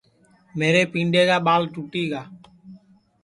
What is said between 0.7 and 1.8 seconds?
پینڈؔے کا ٻاݪ